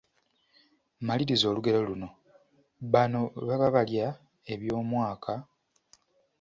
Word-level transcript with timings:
Maliriza 1.05 1.45
olugero 1.51 1.79
luno: 1.89 2.09
Banno 2.91 3.21
baba 3.47 3.67
balya 3.75 4.07
eby'omwaka,…. 4.53 5.33